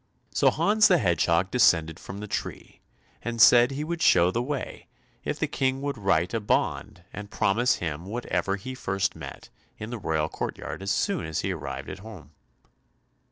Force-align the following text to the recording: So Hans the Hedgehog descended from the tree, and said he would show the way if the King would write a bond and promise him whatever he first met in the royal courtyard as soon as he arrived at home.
So 0.31 0.49
Hans 0.49 0.87
the 0.87 0.97
Hedgehog 0.97 1.51
descended 1.51 1.99
from 1.99 2.17
the 2.17 2.27
tree, 2.27 2.81
and 3.21 3.39
said 3.39 3.69
he 3.69 3.83
would 3.83 4.01
show 4.01 4.31
the 4.31 4.41
way 4.41 4.87
if 5.23 5.37
the 5.37 5.45
King 5.45 5.79
would 5.83 5.95
write 5.95 6.33
a 6.33 6.39
bond 6.39 7.03
and 7.13 7.29
promise 7.29 7.75
him 7.75 8.07
whatever 8.07 8.55
he 8.55 8.73
first 8.73 9.15
met 9.15 9.49
in 9.77 9.91
the 9.91 9.99
royal 9.99 10.27
courtyard 10.27 10.81
as 10.81 10.89
soon 10.89 11.25
as 11.27 11.41
he 11.41 11.51
arrived 11.51 11.87
at 11.87 11.99
home. 11.99 12.31